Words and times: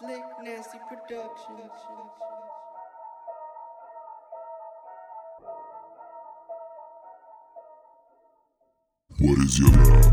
Slick 0.00 0.22
Nasty 0.42 0.78
Productions. 0.88 1.36
What 9.18 9.38
is 9.40 9.58
your 9.58 9.68
love? 9.68 10.12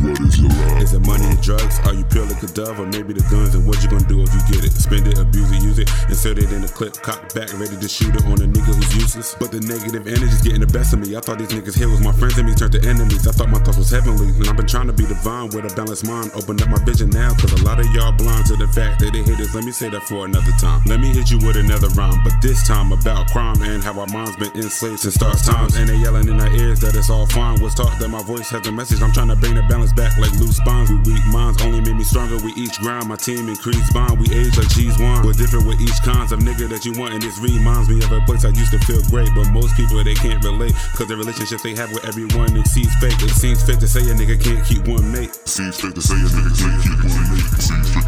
What 0.00 0.20
is 0.20 0.40
your 0.40 0.59
is 0.80 0.92
it 0.94 1.04
money 1.06 1.24
and 1.24 1.40
drugs? 1.42 1.78
Are 1.84 1.94
you 1.94 2.04
pure 2.04 2.24
like 2.24 2.42
a 2.42 2.48
dove? 2.48 2.80
Or 2.80 2.86
maybe 2.86 3.12
the 3.12 3.24
guns 3.28 3.54
and 3.54 3.66
what 3.68 3.82
you 3.84 3.88
gonna 3.88 4.08
do 4.08 4.24
if 4.24 4.32
you 4.32 4.42
get 4.48 4.64
it? 4.64 4.72
Spend 4.72 5.06
it, 5.06 5.18
abuse 5.18 5.52
it, 5.52 5.62
use 5.62 5.78
it, 5.78 5.88
insert 6.08 6.38
it 6.38 6.52
in 6.52 6.62
the 6.62 6.68
clip, 6.68 6.94
cock 7.04 7.32
back, 7.34 7.52
ready 7.60 7.76
to 7.76 7.88
shoot 7.88 8.14
it 8.16 8.24
on 8.24 8.40
a 8.40 8.48
nigga 8.48 8.72
who's 8.72 8.96
useless. 8.96 9.36
But 9.38 9.52
the 9.52 9.60
negative 9.60 10.06
energy's 10.08 10.40
getting 10.40 10.60
the 10.60 10.72
best 10.72 10.92
of 10.92 11.00
me. 11.00 11.16
I 11.16 11.20
thought 11.20 11.38
these 11.38 11.52
niggas 11.52 11.76
here 11.76 11.88
was 11.88 12.00
my 12.00 12.12
friends 12.12 12.38
and 12.38 12.48
me 12.48 12.54
turned 12.54 12.72
to 12.72 12.82
enemies. 12.88 13.28
I 13.28 13.32
thought 13.32 13.50
my 13.50 13.60
thoughts 13.60 13.78
was 13.78 13.90
heavenly. 13.90 14.32
And 14.40 14.48
I've 14.48 14.56
been 14.56 14.66
trying 14.66 14.88
to 14.88 14.96
be 14.96 15.04
divine 15.06 15.52
with 15.52 15.68
a 15.68 15.72
balanced 15.76 16.06
mind. 16.06 16.32
Open 16.34 16.56
up 16.62 16.68
my 16.68 16.80
vision 16.84 17.10
now, 17.10 17.34
cause 17.36 17.52
a 17.52 17.62
lot 17.64 17.78
of 17.78 17.86
y'all 17.92 18.12
blind 18.12 18.46
to 18.48 18.56
the 18.56 18.68
fact 18.68 19.00
that 19.00 19.12
they 19.12 19.22
haters. 19.22 19.54
Let 19.54 19.64
me 19.64 19.72
say 19.72 19.90
that 19.90 20.02
for 20.08 20.24
another 20.24 20.52
time. 20.60 20.80
Let 20.86 21.00
me 21.00 21.12
hit 21.12 21.30
you 21.30 21.38
with 21.44 21.56
another 21.56 21.88
rhyme, 21.92 22.22
but 22.24 22.32
this 22.40 22.66
time 22.66 22.92
about 22.92 23.28
crime 23.30 23.60
and 23.62 23.82
how 23.82 23.98
our 24.00 24.08
minds 24.08 24.36
been 24.36 24.52
enslaved 24.56 25.00
since 25.00 25.14
start 25.14 25.38
times. 25.38 25.76
And 25.76 25.88
they 25.88 25.96
yelling 25.96 26.28
in 26.28 26.40
our 26.40 26.52
ears 26.56 26.80
that 26.80 26.96
it's 26.96 27.10
all 27.10 27.26
fine. 27.26 27.60
Was 27.60 27.74
taught 27.74 27.98
that 27.98 28.08
my 28.08 28.22
voice 28.22 28.48
has 28.50 28.66
a 28.66 28.72
message. 28.72 29.02
I'm 29.02 29.12
trying 29.12 29.28
to 29.28 29.36
bring 29.36 29.54
the 29.54 29.62
balance 29.68 29.92
back 29.92 30.16
like 30.16 30.32
loose 30.38 30.60
spines. 30.70 30.90
We 30.90 30.96
weak 31.12 31.26
minds 31.26 31.62
only 31.62 31.80
made 31.80 31.96
me 31.96 32.04
stronger. 32.04 32.36
We 32.38 32.52
each 32.54 32.78
grind. 32.78 33.08
My 33.08 33.16
team 33.16 33.48
increased 33.48 33.92
bond. 33.92 34.20
We 34.20 34.26
age 34.34 34.56
like 34.56 34.68
cheese 34.70 34.96
wine. 34.98 35.24
We're 35.26 35.32
different 35.32 35.66
with 35.66 35.80
each 35.80 36.00
kinds 36.02 36.32
of 36.32 36.40
nigga 36.40 36.68
that 36.68 36.84
you 36.84 36.92
want. 36.98 37.14
And 37.14 37.22
this 37.22 37.38
reminds 37.38 37.88
me 37.88 38.02
of 38.04 38.12
a 38.12 38.20
place 38.22 38.44
I 38.44 38.50
used 38.50 38.72
to 38.72 38.78
feel 38.80 39.02
great. 39.10 39.30
But 39.34 39.50
most 39.50 39.74
people 39.76 40.02
they 40.02 40.14
can't 40.14 40.42
relate. 40.44 40.74
Cause 40.94 41.08
the 41.08 41.16
relationships 41.16 41.62
they 41.62 41.74
have 41.74 41.92
with 41.92 42.04
everyone 42.04 42.56
exceeds 42.56 42.94
fake. 42.96 43.20
It 43.22 43.30
seems 43.30 43.62
fake 43.62 43.80
to 43.80 43.88
say 43.88 44.00
a 44.00 44.14
nigga 44.14 44.38
can't 44.40 44.64
keep 44.64 44.86
one 44.86 45.10
mate. 45.10 45.34
Seems 45.48 45.80
fit 45.80 45.94
to 45.94 46.02
say 46.02 46.14
a 46.14 46.28
nigga 46.30 46.52
can't 46.54 46.82
keep 46.82 47.00
one 47.10 47.24
mate. 47.34 47.50
Seems 47.58 47.88
fit 47.94 48.06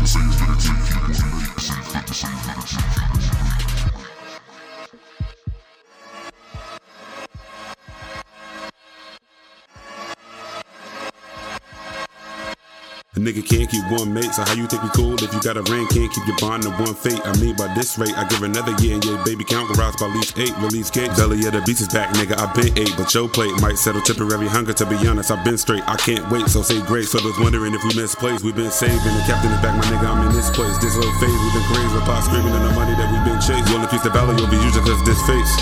A 13.13 13.21
nigga 13.21 13.45
can't 13.45 13.69
keep 13.69 13.85
one 13.93 14.09
mate, 14.09 14.33
so 14.33 14.41
how 14.41 14.57
you 14.57 14.65
think 14.65 14.81
we 14.81 14.89
cool 14.97 15.13
if 15.21 15.29
you 15.37 15.41
got 15.45 15.61
a 15.61 15.63
ring? 15.69 15.85
Can't 15.93 16.09
keep 16.09 16.25
your 16.25 16.33
bond 16.41 16.65
to 16.65 16.73
one 16.81 16.97
fate. 16.97 17.21
I 17.29 17.37
mean, 17.45 17.53
by 17.61 17.69
this 17.77 18.01
rate, 18.01 18.17
I 18.17 18.25
give 18.25 18.41
another 18.41 18.73
year 18.81 18.97
and 18.97 19.05
your 19.05 19.21
baby 19.21 19.45
count 19.45 19.69
rise 19.77 19.93
by 20.01 20.09
least 20.17 20.33
eight. 20.41 20.57
Release 20.65 20.89
cake, 20.89 21.13
belly 21.13 21.45
of 21.45 21.53
the 21.53 21.61
beast 21.69 21.85
is 21.85 21.93
back, 21.93 22.09
nigga. 22.17 22.41
I 22.41 22.49
been 22.57 22.73
eight, 22.73 22.97
but 22.97 23.13
your 23.13 23.29
plate 23.29 23.53
might 23.61 23.77
settle 23.77 24.01
temporary 24.01 24.49
hunger. 24.49 24.73
To 24.73 24.89
be 24.89 24.97
honest, 25.05 25.29
I've 25.29 25.45
been 25.45 25.61
straight. 25.61 25.85
I 25.85 26.01
can't 26.01 26.25
wait, 26.33 26.49
so 26.49 26.65
say 26.65 26.81
grace. 26.89 27.13
So 27.13 27.21
those 27.21 27.37
wondering 27.37 27.77
if 27.77 27.85
we 27.85 27.93
misplaced, 28.01 28.49
we've 28.49 28.57
been 28.57 28.73
saving. 28.73 28.97
The 28.97 29.25
captain 29.29 29.53
is 29.53 29.61
back, 29.61 29.77
my 29.77 29.85
nigga. 29.93 30.09
I'm 30.09 30.25
in 30.25 30.33
this 30.33 30.49
place. 30.49 30.73
This 30.81 30.97
little 30.97 31.13
phase, 31.21 31.37
we've 31.37 31.53
been 31.53 31.69
crazy. 31.69 31.93
With 31.93 32.09
pot 32.09 32.25
screaming 32.25 32.57
and 32.57 32.65
the 32.65 32.73
money 32.73 32.97
that 32.97 33.13
we've 33.13 33.29
been 33.29 33.41
chasing. 33.45 33.61
Will 33.77 33.85
increase 33.85 34.09
the 34.09 34.15
value 34.17 34.41
of 34.41 34.49
it, 34.49 34.57
usually 34.57 34.89
cause 34.89 35.05
this 35.05 35.21
face. 35.29 35.53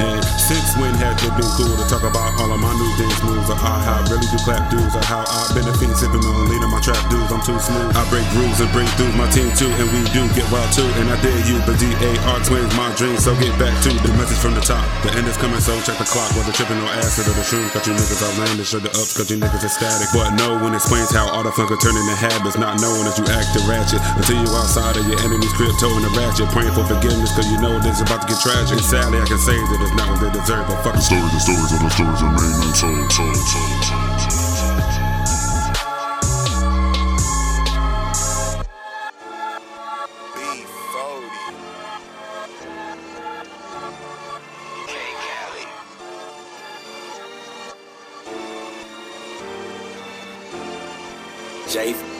And 0.00 0.24
since 0.24 0.76
when 0.80 0.94
has 0.96 1.20
it 1.20 1.32
been 1.36 1.50
cool 1.56 1.76
to 1.76 1.84
talk 1.86 2.02
about 2.02 2.32
all 2.40 2.50
of 2.52 2.60
my 2.60 2.72
new 2.72 2.92
dance 2.96 3.20
moves? 3.22 3.48
Or 3.52 3.58
how 3.58 3.80
I 3.80 4.00
really 4.08 4.26
do 4.32 4.38
clap 4.42 4.70
dudes? 4.72 4.96
Or 4.96 5.04
how 5.04 5.22
I've 5.28 5.52
been 5.52 5.68
a 5.68 5.74
fiend 5.76 5.96
sipping 5.96 6.24
on 6.24 6.48
lean 6.48 6.64
on 6.64 6.72
my 6.72 6.80
trap 6.80 7.00
dudes? 7.12 7.28
I'm 7.28 7.44
too 7.44 7.58
smooth. 7.60 7.92
I 7.92 8.02
break 8.08 8.24
rules 8.36 8.58
and 8.58 8.70
break 8.72 8.88
through 8.96 9.12
my 9.14 9.28
team 9.28 9.52
too. 9.52 9.68
And 9.68 9.86
we 9.92 10.00
do 10.10 10.24
get 10.32 10.48
wild 10.48 10.72
too. 10.72 10.88
And 10.98 11.12
I 11.12 11.16
dare 11.20 11.36
you, 11.44 11.60
but 11.68 11.76
DAR 11.76 12.38
twins, 12.42 12.72
my 12.74 12.88
dream. 12.96 13.20
So 13.20 13.36
get 13.36 13.52
back 13.60 13.76
to 13.84 13.90
the 13.92 14.12
message 14.16 14.40
from 14.40 14.56
the 14.56 14.64
top. 14.64 14.82
The 15.04 15.12
end 15.14 15.28
is 15.28 15.36
coming, 15.36 15.60
so 15.60 15.76
check 15.84 16.00
the 16.00 16.08
clock. 16.08 16.32
Whether 16.32 16.52
tripping 16.56 16.80
or 16.80 16.90
acid 16.96 17.28
or 17.28 17.36
the 17.36 17.44
shrooms. 17.44 17.70
Got 17.76 17.86
you 17.86 17.94
niggas 17.94 18.24
outlandish 18.24 18.72
or 18.72 18.80
the 18.80 18.90
ups, 18.96 19.16
got 19.16 19.28
you 19.28 19.36
niggas 19.36 19.62
ecstatic. 19.62 20.08
But 20.16 20.34
no 20.34 20.56
one 20.58 20.74
explains 20.74 21.12
how 21.12 21.28
all 21.28 21.44
the 21.44 21.52
fun 21.52 21.68
could 21.68 21.80
turn 21.80 21.94
into 21.94 22.16
habits. 22.16 22.56
Not 22.56 22.80
knowing 22.80 23.04
that 23.06 23.14
you 23.20 23.26
act 23.30 23.52
the 23.54 23.62
ratchet. 23.68 24.00
Until 24.16 24.40
you 24.40 24.48
outside 24.56 24.96
of 24.96 25.04
your 25.06 25.20
enemy's 25.22 25.52
crib, 25.54 25.72
towing 25.78 26.02
the 26.02 26.12
ratchet. 26.16 26.48
Praying 26.50 26.72
for 26.72 26.88
forgiveness, 26.88 27.30
cause 27.36 27.46
you 27.46 27.60
know 27.60 27.78
this 27.78 28.00
is 28.00 28.02
about 28.02 28.24
to 28.24 28.28
get 28.28 28.40
tragic. 28.42 28.80
And 28.80 28.86
sadly, 28.86 29.20
I 29.20 29.26
can 29.28 29.38
say 29.38 29.56
that 29.70 29.80
it's 29.82 29.94
not 29.94 30.08
what 30.10 30.20
they 30.20 30.30
deserve. 30.38 30.66
But 30.66 30.82
fuck 30.82 30.94
The 30.94 31.00
stories, 31.00 31.32
the 31.32 31.40
stories, 31.40 31.72
all 31.72 31.78
the 31.78 31.90
stories 31.90 32.22
remain 32.22 32.54
untold. 32.58 33.10
Told, 33.10 33.36
told, 33.50 33.82
told, 33.86 34.20
told. 34.20 35.00
B40. 40.34 41.30
K 44.86 44.94
Cali. 45.24 45.64
J 51.68 51.92
Fell 51.94 52.08
Beats. 52.08 52.19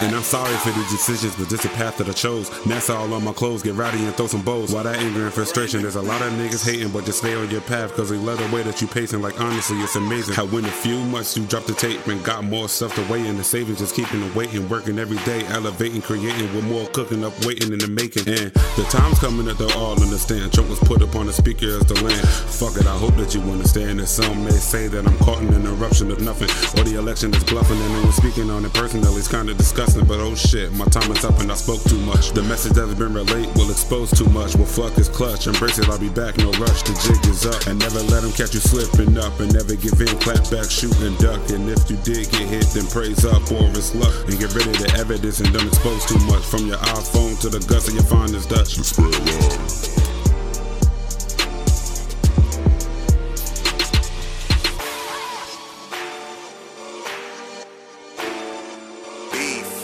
And 0.00 0.16
I'm 0.16 0.22
sorry 0.22 0.54
for 0.56 0.70
the 0.70 0.84
decisions, 0.90 1.36
but 1.36 1.48
this 1.48 1.64
is 1.64 1.70
the 1.70 1.76
path 1.76 1.98
that 1.98 2.08
I 2.08 2.12
chose. 2.12 2.50
That's 2.64 2.90
all 2.90 3.12
on 3.12 3.22
my 3.22 3.32
clothes, 3.32 3.62
get 3.62 3.74
rowdy 3.74 4.02
and 4.04 4.14
throw 4.14 4.26
some 4.26 4.42
bows. 4.42 4.72
Why 4.72 4.82
that 4.82 4.96
anger 4.96 5.24
and 5.24 5.32
frustration, 5.32 5.82
there's 5.82 5.96
a 5.96 6.02
lot 6.02 6.22
of 6.22 6.32
niggas 6.32 6.64
hating, 6.64 6.90
but 6.90 7.04
just 7.04 7.18
stay 7.18 7.34
on 7.34 7.50
your 7.50 7.60
path, 7.60 7.94
cause 7.94 8.10
they 8.10 8.16
love 8.16 8.38
the 8.38 8.56
way 8.56 8.62
that 8.62 8.80
you 8.80 8.88
pacing. 8.88 9.22
Like 9.22 9.40
honestly, 9.40 9.78
it's 9.78 9.94
amazing 9.94 10.34
how 10.34 10.46
when 10.46 10.64
a 10.64 10.70
few 10.70 10.98
months 11.04 11.36
you 11.36 11.44
drop 11.46 11.64
the 11.66 11.74
tape 11.74 12.06
and 12.08 12.24
got 12.24 12.42
more 12.42 12.68
stuff 12.68 12.94
to 12.96 13.12
weigh 13.12 13.26
in 13.26 13.36
the 13.36 13.44
savings, 13.44 13.78
just 13.78 13.94
keeping 13.94 14.20
the 14.20 14.32
waiting, 14.36 14.68
working 14.68 14.98
every 14.98 15.18
day, 15.18 15.44
elevating, 15.46 16.02
creating 16.02 16.52
with 16.54 16.64
more 16.64 16.86
cooking 16.88 17.22
up, 17.22 17.32
waiting 17.44 17.72
in 17.72 17.78
the 17.78 17.88
making. 17.88 18.26
And 18.26 18.50
the 18.50 18.86
time's 18.90 19.18
coming 19.18 19.46
that 19.46 19.58
they'll 19.58 19.78
all 19.78 20.00
understand. 20.02 20.52
Trump 20.52 20.70
was 20.70 20.80
put 20.80 21.02
upon 21.02 21.26
the 21.26 21.32
speaker 21.32 21.66
as 21.66 21.84
the 21.84 22.02
land. 22.02 22.26
Fuck 22.28 22.76
it, 22.76 22.86
I 22.86 22.96
hope 22.96 23.14
that 23.16 23.34
you 23.34 23.42
understand 23.42 24.00
that 24.00 24.06
some 24.06 24.44
may 24.44 24.50
say 24.50 24.88
that 24.88 25.06
I'm 25.06 25.18
caught 25.18 25.42
in 25.42 25.52
an 25.52 25.66
eruption 25.66 26.10
of 26.10 26.20
nothing, 26.20 26.48
or 26.80 26.84
the 26.84 26.98
election 26.98 27.32
is 27.34 27.44
bluffing, 27.44 27.78
and 27.78 27.94
then 27.94 28.12
speaking 28.12 28.50
on 28.50 28.64
it 28.64 28.71
personally, 28.74 29.18
it's 29.18 29.28
kinda 29.28 29.54
disgusting, 29.54 30.04
but 30.06 30.20
oh 30.20 30.34
shit, 30.34 30.72
my 30.72 30.84
time 30.86 31.10
is 31.12 31.24
up 31.24 31.38
and 31.40 31.50
I 31.50 31.54
spoke 31.54 31.82
too 31.84 31.98
much. 31.98 32.32
The 32.32 32.42
message 32.42 32.72
that 32.72 32.86
has 32.86 32.94
been 32.94 33.14
relayed 33.14 33.48
will 33.56 33.70
expose 33.70 34.10
too 34.10 34.28
much. 34.30 34.54
Well, 34.56 34.66
fuck 34.66 34.94
this 34.94 35.08
clutch, 35.08 35.46
embrace 35.46 35.78
it, 35.78 35.88
I'll 35.88 35.98
be 35.98 36.08
back, 36.08 36.36
no 36.38 36.50
rush, 36.60 36.82
the 36.82 36.94
jig 37.02 37.22
is 37.30 37.46
up. 37.46 37.66
And 37.66 37.78
never 37.78 38.00
let 38.12 38.22
them 38.22 38.32
catch 38.32 38.54
you 38.54 38.60
slipping 38.60 39.16
up, 39.18 39.38
and 39.40 39.52
never 39.52 39.74
give 39.74 40.00
in, 40.00 40.12
clap 40.20 40.48
back, 40.50 40.70
shoot 40.70 40.94
and 41.00 41.16
duck. 41.18 41.40
And 41.50 41.68
if 41.68 41.90
you 41.90 41.96
did 42.02 42.30
get 42.30 42.48
hit, 42.48 42.66
then 42.74 42.86
praise 42.88 43.24
up, 43.24 43.42
or 43.52 43.68
it's 43.72 43.94
luck. 43.94 44.14
And 44.28 44.38
get 44.38 44.54
rid 44.54 44.66
of 44.66 44.78
the 44.78 44.90
evidence 44.98 45.40
and 45.40 45.52
don't 45.52 45.66
expose 45.66 46.04
too 46.06 46.18
much. 46.26 46.44
From 46.44 46.66
your 46.66 46.78
iPhone 46.78 47.40
to 47.40 47.48
the 47.48 47.60
guts 47.66 47.88
of 47.88 47.94
your 47.94 48.04
finest 48.04 48.50
Dutch. 48.50 48.74
Spread 48.80 49.12
love. 49.12 49.51